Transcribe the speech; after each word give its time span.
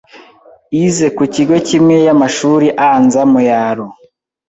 ize 0.83 1.07
ku 1.15 1.23
kigo 1.33 1.55
kimwe 1.67 1.95
y’amashuri 2.05 2.67
anza 2.89 3.21
mu 3.31 3.39
yaro 3.49 3.85